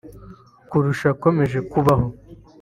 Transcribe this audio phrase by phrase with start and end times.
[0.69, 2.07] kurusha akomeje kubaho